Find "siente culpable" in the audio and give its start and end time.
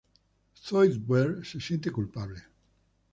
1.59-2.41